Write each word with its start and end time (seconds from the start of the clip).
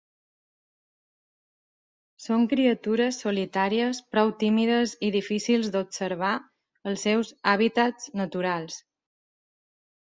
Són 2.25 2.47
criatures 2.53 3.19
solitàries 3.25 4.01
prou 4.15 4.33
tímides 4.41 4.97
i 5.09 5.13
difícils 5.19 5.71
d'observar 5.77 6.35
als 6.91 7.07
seus 7.11 7.35
hàbitats 7.55 8.15
naturals. 8.25 8.85